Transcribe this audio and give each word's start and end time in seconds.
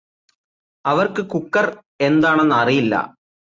അവർക്ക് 0.85 1.21
കുക്കർ 1.27 1.67
എന്താണന്ന് 2.01 2.55
അറിയില്ലാ 2.55 3.01